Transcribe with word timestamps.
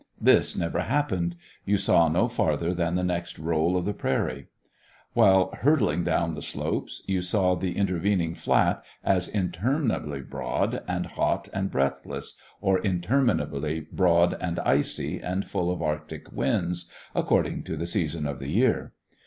This 0.19 0.57
never 0.57 0.79
happened; 0.79 1.35
you 1.63 1.77
saw 1.77 2.07
no 2.07 2.27
farther 2.27 2.73
than 2.73 2.95
the 2.95 3.03
next 3.03 3.37
roll 3.37 3.77
of 3.77 3.85
the 3.85 3.93
prairie. 3.93 4.47
While 5.13 5.51
hurtling 5.61 6.03
down 6.03 6.33
the 6.33 6.41
slopes, 6.41 7.03
you 7.05 7.21
saw 7.21 7.53
the 7.53 7.77
intervening 7.77 8.33
flat 8.33 8.83
as 9.03 9.27
interminably 9.27 10.21
broad 10.21 10.81
and 10.87 11.05
hot 11.05 11.49
and 11.53 11.69
breathless, 11.69 12.33
or 12.61 12.79
interminably 12.79 13.81
broad 13.91 14.35
and 14.41 14.57
icy 14.61 15.19
and 15.21 15.45
full 15.45 15.69
of 15.69 15.83
arctic 15.83 16.31
winds, 16.31 16.89
according 17.13 17.61
to 17.65 17.77
the 17.77 17.85
season 17.85 18.25
of 18.25 18.39
the 18.39 18.49
year. 18.49 18.93